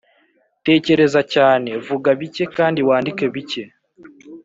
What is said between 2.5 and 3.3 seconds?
kandi wandike